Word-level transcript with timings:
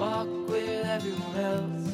walk 0.00 0.28
with 0.48 0.86
everyone 0.86 1.36
else 1.36 1.92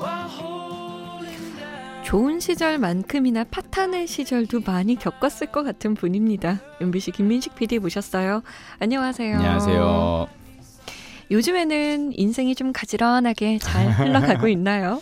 while 0.00 0.28
holding 0.28 1.56
down. 1.56 2.04
좋은 2.04 2.40
시절만큼이나 2.40 3.44
파탄의 3.44 4.06
시절도 4.08 4.60
많이 4.66 4.96
겪었을 4.96 5.48
것 5.52 5.62
같은 5.62 5.94
분입니다. 5.94 6.60
MBC 6.80 7.12
김민식 7.12 7.54
PD 7.54 7.78
모셨어요. 7.78 8.42
안녕하세요. 8.80 9.36
안녕하세요. 9.36 10.28
요즘에는 11.30 12.12
인생이 12.18 12.56
좀 12.56 12.72
가지런하게 12.72 13.58
잘 13.58 13.88
흘러가고 13.92 14.48
있나요? 14.48 15.00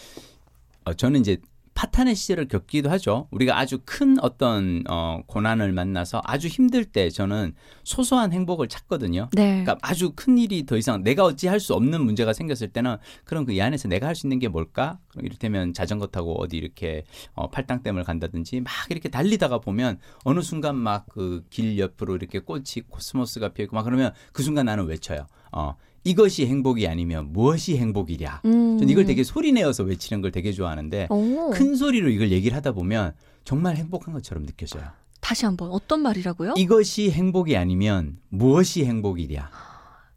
어, 0.84 0.93
저는 0.93 1.20
이제 1.20 1.38
파탄의 1.79 2.17
시절을 2.17 2.49
겪기도 2.49 2.91
하죠. 2.91 3.29
우리가 3.31 3.57
아주 3.57 3.79
큰 3.85 4.17
어떤 4.21 4.83
어, 4.91 5.21
고난을 5.29 5.71
만나서 5.71 6.21
아주 6.25 6.49
힘들 6.49 6.85
때 6.85 7.09
저는 7.09 7.55
소소한 7.85 8.33
행복을 8.33 8.67
찾거든요. 8.67 9.29
네. 9.33 9.63
그러니까 9.63 9.79
아주 9.81 10.11
큰 10.17 10.39
일이 10.39 10.67
더 10.67 10.77
이상 10.77 11.05
내가 11.05 11.22
어찌 11.25 11.46
할 11.46 11.61
수 11.61 11.75
없는 11.75 12.05
문제가 12.05 12.33
생겼을 12.33 12.69
때는 12.72 12.96
그럼 13.25 13.45
그 13.45 13.53
이 13.53 13.61
안에서 13.61 13.86
내가 13.86 14.09
할 14.09 14.17
수 14.17 14.27
있는 14.27 14.41
게 14.41 14.49
뭘까? 14.49 14.99
그럼 15.09 15.27
이를테면 15.27 15.72
자전거 15.72 16.09
타고 16.09 16.35
어디 16.41 16.57
이렇게 16.57 17.05
어, 17.35 17.49
팔당댐을 17.49 18.03
간다든지 18.03 18.61
막 18.61 18.72
이렇게 18.91 19.08
달리다가 19.08 19.58
보면 19.61 20.00
어느 20.25 20.41
순간 20.41 20.75
막 20.75 21.07
그 21.08 21.45
길 21.50 21.79
옆으로 21.79 22.17
이렇게 22.17 22.41
꽃이 22.41 22.83
코스모스가 22.89 23.50
피어 23.50 23.64
있고 23.67 23.77
막 23.77 23.85
그러면 23.85 24.13
그 24.33 24.43
순간 24.43 24.67
나는 24.67 24.86
외쳐요. 24.86 25.27
어, 25.53 25.77
이것이 26.08 26.46
행복이 26.46 26.89
아니면 26.89 27.29
무엇이 27.32 27.76
행복이랴. 27.76 28.40
음. 28.46 28.79
전 28.79 28.89
이걸 28.89 29.04
되게 29.04 29.22
소리 29.22 29.53
내어서 29.53 29.82
외치는 29.82 30.22
걸 30.22 30.32
되게 30.32 30.53
좋아하는데 30.53 31.08
오, 31.11 31.50
큰 31.50 31.75
소리로 31.75 32.08
이걸 32.08 32.30
얘기를 32.30 32.56
하다 32.56 32.72
보면 32.72 33.12
정말 33.44 33.77
행복한 33.77 34.14
것처럼 34.14 34.47
느껴져요. 34.47 34.84
다시 35.20 35.44
한번 35.44 35.70
어떤 35.70 36.00
말이라고요? 36.00 36.55
이것이 36.56 37.11
행복이 37.11 37.56
아니면 37.56 38.16
무엇이 38.30 38.86
행복이랴. 38.86 39.50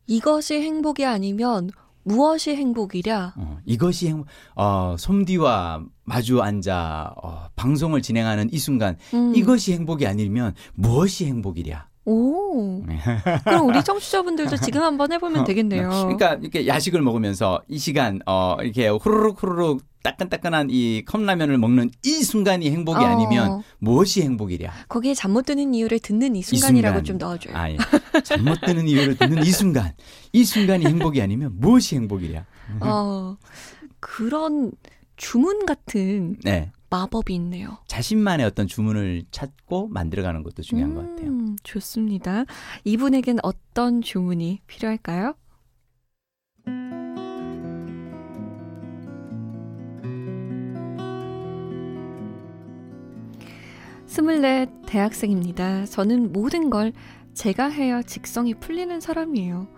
이것이 0.08 0.62
행복이 0.62 1.06
아니면 1.06 1.70
무엇이 2.04 2.56
행복이랴? 2.56 3.34
어, 3.36 3.60
이것이 3.66 4.08
행복. 4.08 4.28
어, 4.56 4.96
솜디와 4.98 5.84
마주 6.06 6.42
앉아 6.42 7.14
어, 7.22 7.48
방송을 7.56 8.02
진행하는 8.02 8.50
이 8.52 8.58
순간 8.58 8.98
음. 9.14 9.36
이것이 9.36 9.74
행복이 9.74 10.08
아니면 10.08 10.54
무엇이 10.74 11.26
행복이랴. 11.26 11.91
오. 12.06 12.84
그럼 13.46 13.68
우리 13.68 13.84
청취자분들도 13.84 14.58
지금 14.58 14.82
한번 14.82 15.12
해보면 15.12 15.44
되겠네요. 15.46 15.90
그러니까 16.18 16.34
이렇게 16.36 16.68
야식을 16.68 17.02
먹으면서 17.02 17.62
이 17.68 17.78
시간 17.78 18.20
어 18.26 18.58
이렇게 18.62 18.88
후루룩 18.88 19.42
후루룩 19.42 19.84
따끈따끈한 20.04 20.70
이 20.72 21.04
컵라면을 21.06 21.60
먹는 21.60 21.92
이 22.04 22.10
순간이 22.24 22.72
행복이 22.72 23.04
어. 23.04 23.08
아니면 23.08 23.62
무엇이 23.78 24.24
행복이랴. 24.24 24.72
거기에 24.90 25.14
잠 25.14 25.32
못 25.32 25.46
드는 25.46 25.76
이유를 25.76 26.00
듣는 26.00 26.36
이 26.36 26.42
순간이라고 26.42 26.96
순간. 27.00 27.04
좀 27.06 27.18
넣어줘요. 27.20 27.56
아, 27.56 27.70
예. 27.70 27.78
잘못 28.24 28.60
드는 28.62 28.88
이유를 28.88 29.18
듣는 29.18 29.44
이 29.44 29.52
순간. 29.52 29.94
이 30.34 30.44
순간이 30.44 30.86
행복이 30.88 31.22
아니면 31.22 31.52
무엇이 31.56 31.96
행복이랴. 31.98 32.44
어, 32.80 33.38
그런 34.00 34.72
주문 35.18 35.68
같은 35.68 36.38
네. 36.44 36.72
마법이 36.92 37.34
있네요. 37.36 37.78
자신만의 37.88 38.46
어떤 38.46 38.68
주문을 38.68 39.24
찾고 39.32 39.88
만들어가는 39.88 40.44
것도 40.44 40.62
중요한 40.62 40.94
것 40.94 41.10
같아요. 41.10 41.30
음, 41.30 41.56
좋습니다. 41.64 42.44
이분에겐 42.84 43.40
어떤 43.42 44.02
주문이 44.02 44.60
필요할까요? 44.68 45.34
스물넷 54.06 54.70
대학생입니다. 54.86 55.86
저는 55.86 56.34
모든 56.34 56.70
걸 56.70 56.92
제가 57.34 57.70
해야 57.70 58.02
직성이 58.02 58.54
풀리는 58.54 59.00
사람이에요. 59.00 59.70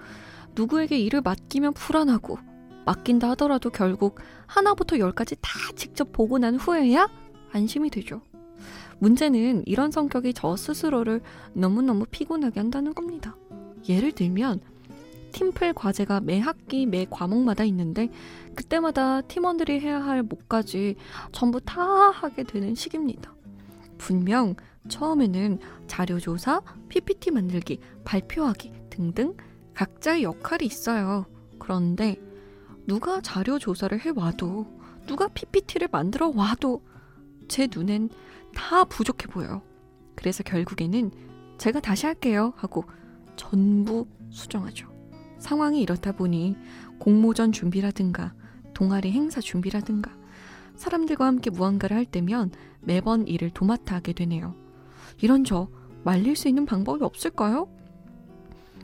누구에게 0.55 0.97
일을 0.97 1.21
맡기면 1.21 1.73
불안하고 1.73 2.39
맡긴다 2.85 3.29
하더라도 3.31 3.69
결국 3.69 4.19
하나부터 4.45 4.99
열까지 4.99 5.35
다 5.41 5.51
직접 5.75 6.11
보고 6.11 6.37
난 6.37 6.55
후에야 6.55 7.09
안심이 7.51 7.89
되죠. 7.89 8.21
문제는 8.99 9.63
이런 9.65 9.91
성격이 9.91 10.33
저 10.33 10.55
스스로를 10.55 11.21
너무너무 11.53 12.05
피곤하게 12.09 12.59
한다는 12.59 12.93
겁니다. 12.93 13.35
예를 13.89 14.11
들면 14.11 14.61
팀플 15.33 15.73
과제가 15.73 16.21
매 16.21 16.39
학기 16.39 16.85
매 16.85 17.05
과목마다 17.09 17.63
있는데 17.65 18.09
그때마다 18.55 19.21
팀원들이 19.21 19.79
해야 19.79 19.99
할 20.03 20.23
몫까지 20.23 20.95
전부 21.31 21.59
다 21.59 21.81
하게 21.81 22.43
되는 22.43 22.75
시기입니다. 22.75 23.33
분명 23.97 24.55
처음에는 24.87 25.59
자료 25.87 26.19
조사, 26.19 26.61
PPT 26.89 27.31
만들기, 27.31 27.79
발표하기 28.03 28.71
등등 28.89 29.35
각자의 29.73 30.23
역할이 30.23 30.65
있어요. 30.65 31.25
그런데 31.57 32.17
누가 32.87 33.21
자료 33.21 33.59
조사를 33.59 33.97
해와도 33.99 34.65
누가 35.07 35.27
PPT를 35.27 35.87
만들어 35.91 36.31
와도 36.33 36.81
제 37.47 37.67
눈엔 37.73 38.09
다 38.55 38.83
부족해 38.85 39.27
보여요. 39.27 39.61
그래서 40.15 40.43
결국에는 40.43 41.11
제가 41.57 41.79
다시 41.79 42.05
할게요 42.05 42.53
하고 42.55 42.83
전부 43.35 44.07
수정하죠. 44.29 44.91
상황이 45.39 45.81
이렇다 45.81 46.13
보니 46.13 46.55
공모전 46.99 47.51
준비라든가 47.51 48.33
동아리 48.73 49.11
행사 49.11 49.41
준비라든가 49.41 50.11
사람들과 50.75 51.25
함께 51.25 51.49
무언가를 51.49 51.95
할 51.95 52.05
때면 52.05 52.51
매번 52.81 53.27
일을 53.27 53.49
도맡아 53.51 53.95
하게 53.95 54.13
되네요. 54.13 54.55
이런 55.21 55.43
저 55.43 55.67
말릴 56.03 56.35
수 56.35 56.47
있는 56.47 56.65
방법이 56.65 57.03
없을까요? 57.03 57.67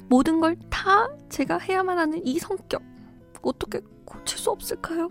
모든 0.10 0.40
걸 0.40 0.56
다 0.70 1.10
제가 1.30 1.58
해야만 1.60 1.98
하는 1.98 2.26
이 2.26 2.40
성격 2.40 2.82
어떻게 3.42 3.82
고칠 4.06 4.38
수 4.38 4.50
없을까요? 4.52 5.10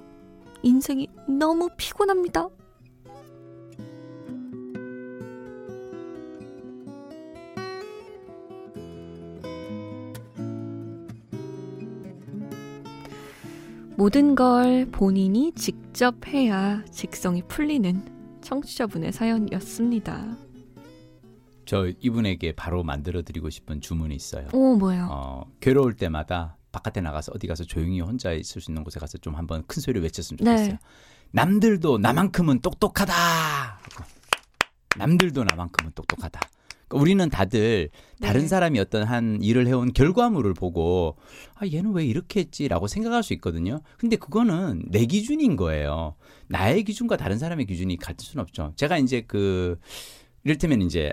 인생이 0.62 1.08
너무 1.28 1.68
피곤합니다. 1.76 2.48
모든 13.96 14.36
걸 14.36 14.86
본인이 14.92 15.50
직접 15.56 16.28
해야 16.28 16.84
직성이 16.84 17.42
풀리는 17.42 18.00
청취자분의 18.42 19.12
사연이었습니다. 19.12 20.36
저 21.66 21.88
이분에게 22.00 22.52
바로 22.52 22.84
만들어 22.84 23.22
드리고 23.22 23.50
싶은 23.50 23.80
주문이 23.80 24.14
있어요. 24.14 24.46
오, 24.52 24.76
뭐요? 24.76 25.08
어, 25.10 25.44
괴로울 25.60 25.96
때마다 25.96 26.57
바깥에 26.72 27.00
나가서 27.00 27.32
어디 27.34 27.46
가서 27.46 27.64
조용히 27.64 28.00
혼자 28.00 28.32
있을 28.32 28.60
수 28.60 28.70
있는 28.70 28.84
곳에 28.84 29.00
가서 29.00 29.18
좀 29.18 29.34
한번 29.34 29.64
큰 29.66 29.80
소리로 29.80 30.02
외쳤으면 30.02 30.38
좋겠어요. 30.38 30.68
네. 30.68 30.78
남들도 31.30 31.98
나만큼은 31.98 32.60
똑똑하다. 32.60 33.12
남들도 34.96 35.44
나만큼은 35.44 35.92
똑똑하다. 35.94 36.40
그러니까 36.88 37.02
우리는 37.02 37.28
다들 37.28 37.90
다른 38.20 38.42
네. 38.42 38.48
사람이 38.48 38.80
어떤 38.80 39.04
한 39.04 39.38
일을 39.42 39.66
해온 39.66 39.92
결과물을 39.92 40.54
보고 40.54 41.16
아 41.54 41.66
얘는 41.66 41.92
왜 41.92 42.04
이렇게 42.04 42.40
했지라고 42.40 42.86
생각할 42.86 43.22
수 43.22 43.34
있거든요. 43.34 43.80
근데 43.98 44.16
그거는 44.16 44.84
내 44.88 45.04
기준인 45.04 45.56
거예요. 45.56 46.16
나의 46.48 46.84
기준과 46.84 47.18
다른 47.18 47.38
사람의 47.38 47.66
기준이 47.66 47.98
같을 47.98 48.26
수는 48.26 48.42
없죠. 48.42 48.72
제가 48.76 48.98
이제 48.98 49.20
그 49.26 49.78
이를테면 50.44 50.80
이제 50.82 51.12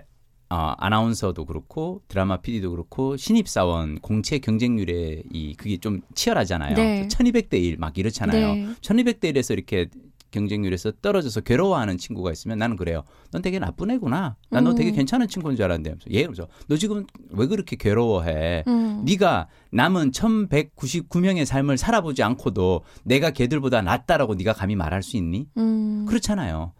어, 0.49 0.73
아나운서도 0.77 1.45
그렇고 1.45 2.01
드라마 2.07 2.37
PD도 2.37 2.71
그렇고 2.71 3.17
신입 3.17 3.47
사원 3.47 3.99
공채 3.99 4.39
경쟁률에 4.39 5.23
이 5.31 5.55
그게 5.55 5.77
좀 5.77 6.01
치열하잖아요. 6.13 6.75
네. 6.75 7.07
1200대 7.07 7.55
1 7.55 7.77
막 7.77 7.97
이렇잖아요. 7.97 8.53
네. 8.53 8.67
1200대 8.81 9.33
1에서 9.33 9.53
이렇게 9.53 9.87
경쟁률에서 10.31 10.91
떨어져서 11.01 11.41
괴로워하는 11.41 11.97
친구가 11.97 12.31
있으면 12.31 12.57
나는 12.57 12.75
그래요. 12.75 13.03
넌 13.31 13.41
되게 13.41 13.57
나쁜 13.57 13.89
애구나. 13.91 14.35
난너 14.49 14.71
음. 14.71 14.75
되게 14.75 14.91
괜찮은 14.91 15.27
친구인 15.27 15.55
줄 15.55 15.65
알았는데. 15.65 15.97
얘 16.11 16.23
그러죠. 16.23 16.47
너 16.67 16.75
지금 16.75 17.05
왜 17.29 17.47
그렇게 17.47 17.77
괴로워해? 17.77 18.65
음. 18.67 19.03
네가 19.05 19.47
남은 19.71 20.11
1199명의 20.11 21.45
삶을 21.45 21.77
살아보지 21.77 22.21
않고도 22.23 22.81
내가 23.03 23.31
걔들보다 23.31 23.81
낫다라고 23.81 24.35
네가 24.35 24.53
감히 24.53 24.75
말할 24.75 25.03
수 25.03 25.15
있니? 25.17 25.47
음. 25.57 26.05
그렇잖아요. 26.07 26.73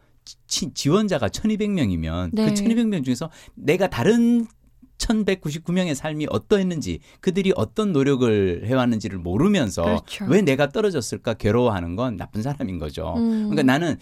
지, 0.48 0.74
지원자가 0.74 1.30
1200명이면 1.30 2.30
네. 2.34 2.46
그 2.46 2.54
1200명 2.54 3.04
중에서 3.04 3.30
내가 3.56 3.90
다른 3.90 4.48
1199명의 4.98 5.96
삶이 5.96 6.28
어떠했는지 6.30 7.00
그들이 7.20 7.52
어떤 7.56 7.92
노력을 7.94 8.64
해왔는지를 8.66 9.20
모르면서 9.20 9.84
그렇죠. 9.84 10.26
왜 10.26 10.42
내가 10.42 10.70
떨어졌을까 10.70 11.36
괴로워하는 11.36 11.96
건 11.96 12.18
나쁜 12.18 12.42
사람인 12.42 12.80
거죠. 12.80 13.14
음. 13.18 13.50
그러니까 13.50 13.64
나는 13.64 13.98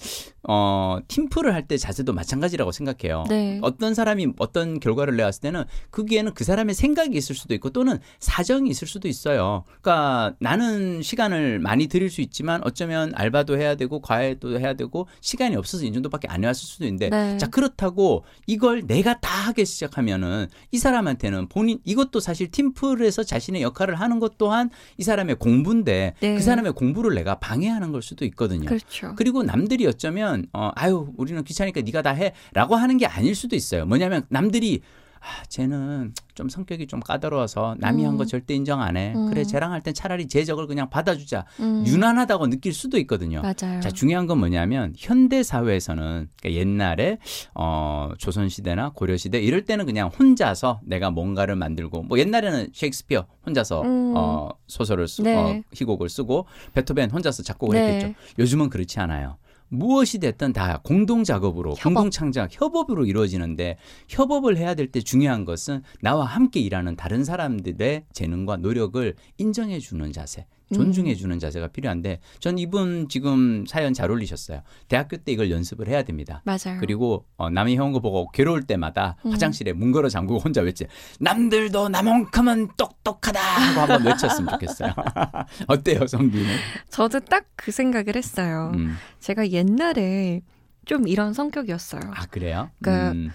어 0.47 0.97
팀플을 1.07 1.53
할 1.53 1.63
때 1.63 1.77
자세도 1.77 2.11
마찬가지라고 2.11 2.73
생각해요. 2.73 3.23
네. 3.29 3.57
어떤 3.61 3.93
사람이 3.93 4.33
어떤 4.37 4.81
결과를 4.81 5.15
내왔을 5.15 5.39
때는 5.39 5.63
거기에는 5.91 6.33
그 6.33 6.43
사람의 6.43 6.75
생각이 6.75 7.17
있을 7.17 7.35
수도 7.35 7.53
있고 7.53 7.69
또는 7.69 7.99
사정이 8.19 8.69
있을 8.69 8.85
수도 8.85 9.07
있어요. 9.07 9.63
그러니까 9.81 10.35
나는 10.39 11.01
시간을 11.01 11.59
많이 11.59 11.87
들일 11.87 12.09
수 12.09 12.19
있지만 12.19 12.59
어쩌면 12.65 13.13
알바도 13.15 13.57
해야 13.57 13.75
되고 13.75 14.01
과외도 14.01 14.59
해야 14.59 14.73
되고 14.73 15.07
시간이 15.21 15.55
없어서 15.55 15.85
이 15.85 15.93
정도밖에 15.93 16.27
안 16.27 16.43
해왔을 16.43 16.67
수도 16.67 16.83
있는데 16.83 17.09
네. 17.09 17.37
자 17.37 17.47
그렇다고 17.47 18.25
이걸 18.45 18.85
내가 18.85 19.17
다 19.21 19.29
하기 19.47 19.65
시작하면은 19.65 20.47
이 20.71 20.77
사람한테는 20.83 21.47
본인 21.47 21.79
이것도 21.85 22.19
사실 22.19 22.51
팀플에서 22.51 23.23
자신의 23.23 23.61
역할을 23.61 23.95
하는 23.95 24.19
것 24.19 24.37
또한 24.37 24.69
이 24.97 25.03
사람의 25.03 25.35
공부인데 25.35 26.13
네. 26.19 26.35
그 26.35 26.41
사람의 26.41 26.73
공부를 26.73 27.15
내가 27.15 27.35
방해하는 27.35 27.91
걸 27.91 28.01
수도 28.01 28.25
있거든요. 28.25 28.65
그렇죠. 28.65 29.15
그리고 29.15 29.43
남들이 29.43 29.87
어쩌면 29.87 30.45
어 30.53 30.71
아유 30.75 31.13
우리는 31.17 31.41
귀찮으니까 31.43 31.81
네가 31.81 32.01
다 32.01 32.11
해라고 32.11 32.75
하는 32.75 32.97
게 32.97 33.05
아닐 33.05 33.33
수도 33.33 33.55
있어요. 33.55 33.85
뭐냐면 33.85 34.25
남들이 34.29 34.81
아 35.23 35.43
쟤는 35.47 36.13
좀 36.35 36.49
성격이 36.49 36.87
좀 36.87 36.99
까다로워서 36.99 37.75
남이 37.79 38.03
한거 38.03 38.23
음. 38.23 38.27
절대 38.27 38.53
인정 38.53 38.81
안 38.81 38.97
해. 38.97 39.13
음. 39.15 39.29
그래 39.29 39.43
쟤랑 39.45 39.71
할 39.71 39.81
땐 39.81 39.93
차라리 39.93 40.27
제 40.27 40.43
적을 40.43 40.67
그냥 40.67 40.89
받아주자. 40.89 41.45
음, 41.59 41.83
유난하다고 41.85 42.47
느낄 42.49 42.73
수도 42.73 42.97
있거든요. 42.99 43.41
맞아요. 43.41 43.79
자 43.81 43.89
중요한 43.89 44.27
건 44.27 44.39
뭐냐면 44.39 44.93
현대 44.97 45.43
사회에서는 45.43 46.29
그러니까 46.41 46.59
옛날에 46.59 47.17
어 47.55 48.09
조선 48.17 48.49
시대나 48.49 48.91
고려 48.91 49.15
시대 49.17 49.39
이럴 49.41 49.63
때는 49.65 49.85
그냥 49.85 50.09
혼자서 50.09 50.81
내가 50.83 51.09
뭔가를 51.09 51.55
만들고 51.55 52.03
뭐 52.03 52.19
옛날에는 52.19 52.69
셰익스피어 52.73 53.25
혼자서 53.45 53.81
음. 53.83 54.13
어 54.15 54.49
소설을 54.67 55.07
쓰, 55.07 55.21
네. 55.21 55.35
어, 55.35 55.61
희곡을 55.73 56.09
쓰고 56.09 56.47
베토벤 56.73 57.11
혼자서 57.11 57.43
작곡을 57.43 57.77
네. 57.77 57.95
했겠죠. 57.95 58.13
요즘은 58.39 58.69
그렇지 58.69 58.99
않아요. 58.99 59.37
무엇이 59.73 60.19
됐든 60.19 60.53
다 60.53 60.79
공동 60.83 61.23
작업으로 61.23 61.71
협업. 61.71 61.83
공동 61.83 62.11
창작 62.11 62.49
협업으로 62.61 63.05
이루어지는데 63.05 63.77
협업을 64.09 64.57
해야 64.57 64.75
될 64.75 64.91
때 64.91 65.01
중요한 65.01 65.45
것은 65.45 65.81
나와 66.01 66.25
함께 66.25 66.59
일하는 66.59 66.95
다른 66.95 67.23
사람들의 67.23 68.05
재능과 68.13 68.57
노력을 68.57 69.15
인정해 69.39 69.79
주는 69.79 70.11
자세, 70.11 70.45
존중해 70.73 71.15
주는 71.15 71.39
자세가 71.39 71.69
필요한데 71.69 72.19
전 72.39 72.57
이분 72.57 73.07
지금 73.09 73.65
사연 73.67 73.93
잘 73.93 74.11
올리셨어요. 74.11 74.61
대학교 74.87 75.17
때 75.17 75.31
이걸 75.31 75.49
연습을 75.51 75.87
해야 75.87 76.03
됩니다. 76.03 76.41
맞아요. 76.45 76.79
그리고 76.79 77.25
어, 77.37 77.49
남이 77.49 77.75
해온 77.75 77.91
거 77.91 77.99
보고 77.99 78.29
괴로울 78.31 78.63
때마다 78.63 79.15
음. 79.25 79.31
화장실에 79.31 79.73
문 79.73 79.91
걸어 79.91 80.09
잠그고 80.09 80.39
혼자 80.39 80.61
외치 80.61 80.85
남들도 81.19 81.89
나만큼은 81.89 82.69
똑똑하다 82.77 83.39
하고 83.39 83.81
한번 83.81 84.05
외쳤으면 84.05 84.51
좋겠어요. 84.51 84.93
어때요, 85.67 86.07
성비는? 86.07 86.47
저도 86.89 87.19
딱 87.21 87.43
그 87.63 87.71
생각을 87.71 88.15
했어요. 88.17 88.71
음. 88.75 88.95
제가 89.19 89.49
옛날에 89.51 90.41
좀 90.85 91.07
이런 91.07 91.33
성격이었어요. 91.33 92.01
아 92.13 92.25
그래요? 92.25 92.69
그러니까 92.81 93.11
음, 93.13 93.31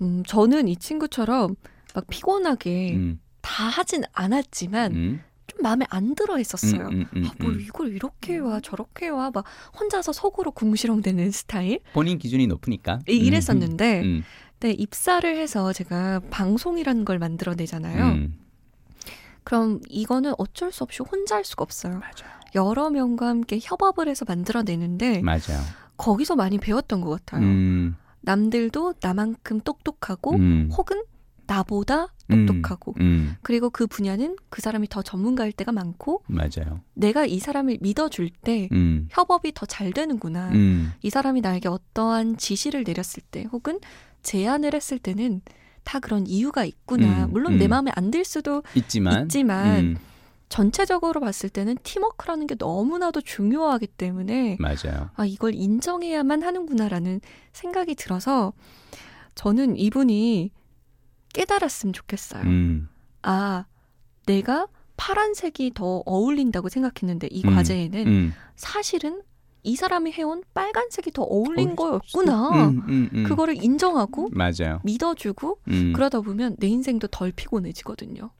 음, 0.00 0.22
저는 0.26 0.66
이 0.68 0.76
친구처럼 0.76 1.56
막 1.94 2.06
피곤하게 2.08 2.94
음, 2.94 3.20
다 3.42 3.64
하진 3.68 4.02
않았지만 4.14 4.92
음, 4.92 5.20
좀 5.20 5.20
마음에 5.60 5.86
안 5.90 6.14
들어 6.14 6.36
했었어요. 6.36 6.88
음, 6.88 7.00
음, 7.00 7.06
음, 7.16 7.26
아, 7.26 7.32
뭘 7.40 7.54
음. 7.54 7.60
이걸 7.60 7.92
이렇게 7.92 8.38
와 8.38 8.60
저렇게 8.60 9.08
와 9.08 9.30
막 9.30 9.44
혼자서 9.78 10.12
속으로 10.12 10.50
궁시렁대는 10.52 11.30
스타일 11.30 11.80
본인 11.92 12.18
기준이 12.18 12.46
높으니까 12.46 12.98
이- 13.08 13.16
이랬었는데 13.16 14.02
음, 14.02 14.22
네, 14.60 14.70
입사를 14.70 15.36
해서 15.36 15.72
제가 15.72 16.20
방송이라는 16.30 17.04
걸 17.04 17.18
만들어내잖아요. 17.18 18.04
음, 18.04 18.38
그럼 19.44 19.80
이거는 19.88 20.34
어쩔 20.38 20.72
수 20.72 20.82
없이 20.84 21.02
혼자 21.02 21.36
할 21.36 21.44
수가 21.44 21.62
없어요. 21.62 21.94
맞아요. 22.00 22.36
여러 22.54 22.90
명과 22.90 23.26
함께 23.28 23.58
협업을 23.62 24.08
해서 24.08 24.24
만들어내는데 24.26 25.20
맞아요. 25.22 25.60
거기서 25.96 26.36
많이 26.36 26.58
배웠던 26.58 27.00
것 27.00 27.10
같아요. 27.10 27.46
음, 27.46 27.96
남들도 28.22 28.94
나만큼 29.00 29.60
똑똑하고 29.60 30.34
음, 30.36 30.70
혹은 30.76 31.02
나보다 31.46 32.12
음, 32.30 32.46
똑똑하고 32.46 32.94
음, 33.00 33.36
그리고 33.42 33.70
그 33.70 33.86
분야는 33.86 34.36
그 34.48 34.60
사람이 34.60 34.88
더 34.88 35.02
전문가일 35.02 35.52
때가 35.52 35.72
많고 35.72 36.22
맞아요. 36.26 36.80
내가 36.94 37.24
이 37.26 37.38
사람을 37.38 37.78
믿어줄 37.80 38.30
때 38.30 38.68
음, 38.72 39.08
협업이 39.10 39.52
더 39.54 39.66
잘 39.66 39.92
되는구나. 39.92 40.50
음, 40.52 40.92
이 41.02 41.10
사람이 41.10 41.40
나에게 41.40 41.68
어떠한 41.68 42.36
지시를 42.36 42.84
내렸을 42.86 43.22
때 43.30 43.46
혹은 43.52 43.78
제안을 44.22 44.74
했을 44.74 44.98
때는 44.98 45.40
다 45.84 46.00
그런 46.00 46.26
이유가 46.26 46.64
있구나. 46.64 47.26
음, 47.26 47.30
물론 47.30 47.58
내 47.58 47.66
음. 47.66 47.70
마음에 47.70 47.92
안 47.94 48.10
들 48.10 48.24
수도 48.24 48.62
있지만, 48.74 49.22
있지만 49.24 49.66
음, 49.84 49.96
전체적으로 50.48 51.20
봤을 51.20 51.48
때는 51.48 51.76
팀워크라는 51.82 52.46
게 52.46 52.54
너무나도 52.58 53.20
중요하기 53.20 53.86
때문에 53.88 54.56
맞아요. 54.58 55.10
아 55.14 55.24
이걸 55.26 55.54
인정해야만 55.54 56.42
하는구나라는 56.42 57.20
생각이 57.52 57.94
들어서 57.94 58.52
저는 59.34 59.76
이분이 59.76 60.50
깨달았으면 61.36 61.92
좋겠어요. 61.92 62.42
음, 62.44 62.88
아 63.22 63.66
내가 64.24 64.66
파란색이 64.96 65.72
더 65.74 66.02
어울린다고 66.06 66.70
생각했는데 66.70 67.28
이 67.30 67.44
음, 67.44 67.54
과제에는 67.54 68.06
음. 68.06 68.34
사실은 68.56 69.22
이 69.62 69.76
사람이 69.76 70.12
해온 70.12 70.42
빨간색이 70.54 71.10
더 71.10 71.22
어울린 71.22 71.66
어울릴 71.66 71.76
거였구나. 71.76 72.48
음, 72.68 72.82
음, 72.88 73.10
음. 73.12 73.24
그거를 73.24 73.62
인정하고 73.62 74.30
맞아요. 74.32 74.80
믿어주고 74.84 75.58
음. 75.68 75.92
그러다 75.94 76.20
보면 76.22 76.56
내 76.58 76.68
인생도 76.68 77.08
덜 77.08 77.32
피곤해지거든요. 77.32 78.30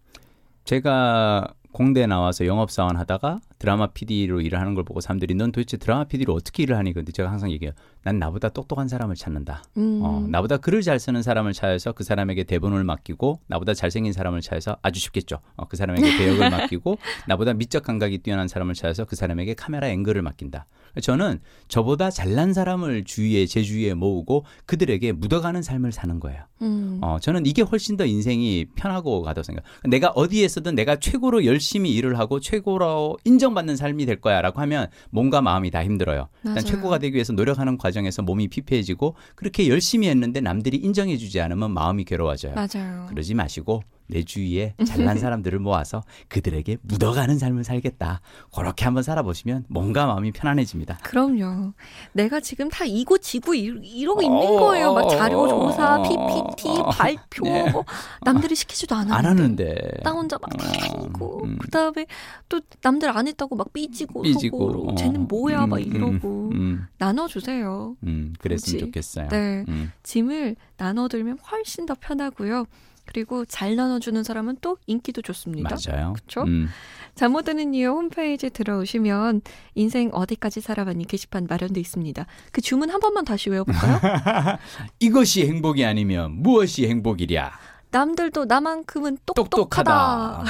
제가 0.64 1.52
공대 1.72 2.06
나와서 2.06 2.46
영업사원 2.46 2.96
하다가 2.96 3.40
드라마 3.58 3.88
PD로 3.88 4.40
일을 4.40 4.60
하는 4.60 4.74
걸 4.74 4.84
보고 4.84 5.00
사람들이 5.00 5.34
넌 5.34 5.52
도대체 5.52 5.76
드라마 5.76 6.04
PD로 6.04 6.34
어떻게 6.34 6.62
일을 6.62 6.76
하니? 6.76 6.92
근데 6.92 7.12
제가 7.12 7.30
항상 7.30 7.50
얘기해요. 7.50 7.72
난 8.02 8.18
나보다 8.18 8.50
똑똑한 8.50 8.88
사람을 8.88 9.16
찾는다. 9.16 9.64
음, 9.76 10.00
어, 10.02 10.24
나보다 10.28 10.58
글을 10.58 10.82
잘 10.82 10.98
쓰는 10.98 11.22
사람을 11.22 11.52
찾아서 11.52 11.92
그 11.92 12.04
사람에게 12.04 12.44
대본을 12.44 12.84
맡기고 12.84 13.40
나보다 13.46 13.74
잘생긴 13.74 14.12
사람을 14.12 14.42
찾아서 14.42 14.76
아주 14.82 15.00
쉽겠죠. 15.00 15.38
어, 15.56 15.66
그 15.66 15.76
사람에게 15.76 16.02
배역을 16.18 16.50
맡기고 16.50 16.98
나보다 17.26 17.54
미적 17.54 17.82
감각이 17.82 18.18
뛰어난 18.18 18.48
사람을 18.48 18.74
찾아서 18.74 19.04
그 19.04 19.16
사람에게 19.16 19.54
카메라 19.54 19.88
앵글을 19.88 20.22
맡긴다. 20.22 20.66
저는 21.00 21.40
저보다 21.68 22.10
잘난 22.10 22.54
사람을 22.54 23.04
주위에 23.04 23.46
제 23.46 23.62
주위에 23.62 23.94
모으고 23.94 24.44
그들에게 24.64 25.12
묻어가는 25.12 25.60
삶을 25.62 25.92
사는 25.92 26.18
거예요. 26.20 26.42
음, 26.62 27.00
어, 27.02 27.18
저는 27.20 27.44
이게 27.44 27.62
훨씬 27.62 27.96
더 27.96 28.06
인생이 28.06 28.66
편하고 28.76 29.22
가다고 29.22 29.42
생각. 29.42 29.64
내가 29.84 30.08
어디에서든 30.10 30.74
내가 30.74 30.96
최고로 30.96 31.44
열심히 31.44 31.92
일을 31.94 32.18
하고 32.18 32.40
최고로 32.40 33.18
인정 33.24 33.45
받는 33.54 33.76
삶이 33.76 34.06
될 34.06 34.20
거야라고 34.20 34.60
하면 34.60 34.88
몸과 35.10 35.40
마음이 35.42 35.70
다 35.70 35.84
힘들어요. 35.84 36.28
일단 36.38 36.54
맞아요. 36.54 36.64
최고가 36.64 36.98
되기 36.98 37.14
위해서 37.14 37.32
노력하는 37.32 37.78
과정에서 37.78 38.22
몸이 38.22 38.48
피폐해지고 38.48 39.14
그렇게 39.34 39.68
열심히 39.68 40.08
했는데 40.08 40.40
남들이 40.40 40.76
인정해주지 40.78 41.40
않으면 41.40 41.72
마음이 41.72 42.04
괴로워져요. 42.04 42.54
맞아요. 42.54 43.06
그러지 43.08 43.34
마시고 43.34 43.82
내 44.08 44.22
주위에 44.22 44.74
잘난 44.86 45.18
사람들을 45.18 45.58
모아서 45.58 46.02
그들에게 46.28 46.78
묻어가는 46.82 47.38
삶을 47.38 47.64
살겠다. 47.64 48.20
그렇게 48.54 48.84
한번 48.84 49.02
살아보시면 49.02 49.64
몸과 49.68 50.06
마음이 50.06 50.32
편안해집니다. 50.32 50.98
그럼요. 51.02 51.72
내가 52.12 52.40
지금 52.40 52.68
다 52.68 52.84
이고 52.84 53.18
지고 53.18 53.54
이- 53.54 53.64
이러고 53.82 54.22
있는 54.22 54.36
어, 54.38 54.60
거예요. 54.60 54.94
막 54.94 55.08
자료 55.08 55.42
어, 55.42 55.48
조사, 55.48 55.96
어, 55.96 56.02
PPT, 56.02 56.68
어, 56.80 56.90
발표, 56.90 57.44
네. 57.44 57.70
뭐 57.70 57.84
남들이 58.24 58.54
시키지도 58.54 58.94
않았는데. 58.94 59.14
안 59.16 59.24
하는데. 59.26 59.90
나 60.02 60.10
혼자 60.12 60.38
막 60.38 60.50
어, 60.54 61.04
이고 61.06 61.44
음. 61.44 61.58
그다음에 61.58 62.06
또 62.48 62.60
남들 62.82 63.10
안 63.16 63.26
했다고 63.26 63.56
막 63.56 63.72
삐지고, 63.72 64.22
삐지고. 64.22 64.90
어. 64.90 64.94
쟤는 64.94 65.26
뭐야 65.28 65.66
막 65.66 65.76
음, 65.78 65.82
이러고 65.82 66.50
음, 66.54 66.86
나눠주세요. 66.98 67.96
음, 68.04 68.34
그랬으면 68.38 68.78
그렇지. 68.78 68.78
좋겠어요. 68.78 69.28
네. 69.28 69.64
음. 69.68 69.92
짐을 70.02 70.56
나눠들면 70.76 71.38
훨씬 71.50 71.86
더 71.86 71.94
편하고요. 71.98 72.66
그리고 73.06 73.44
잘 73.44 73.76
나눠주는 73.76 74.22
사람은 74.22 74.58
또 74.60 74.76
인기도 74.86 75.22
좋습니다. 75.22 75.76
맞아요. 75.86 76.12
그쵸? 76.14 76.42
음. 76.42 76.68
잠못 77.14 77.46
드는 77.46 77.72
이유 77.72 77.88
홈페이지 77.90 78.50
들어오시면 78.50 79.40
인생 79.74 80.10
어디까지 80.12 80.60
살아봤니 80.60 81.06
게시판 81.06 81.46
마련돼 81.48 81.80
있습니다. 81.80 82.26
그 82.52 82.60
주문 82.60 82.90
한 82.90 83.00
번만 83.00 83.24
다시 83.24 83.48
외워볼까요? 83.48 84.00
이것이 85.00 85.46
행복이 85.46 85.84
아니면 85.84 86.32
무엇이 86.32 86.86
행복이랴? 86.86 87.52
남들도 87.90 88.44
나만큼은 88.44 89.18
똑똑하다. 89.24 90.42
똑똑하다. 90.42 90.44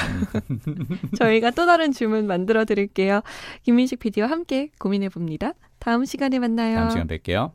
저희가 1.18 1.50
또 1.52 1.66
다른 1.66 1.92
주문 1.92 2.26
만들어 2.26 2.64
드릴게요. 2.64 3.20
김민식 3.62 4.00
PD와 4.00 4.28
함께 4.28 4.70
고민해 4.80 5.10
봅니다. 5.10 5.52
다음 5.78 6.04
시간에 6.04 6.40
만나요. 6.40 6.76
다음 6.76 6.90
시간 6.90 7.06
뵐게요. 7.06 7.52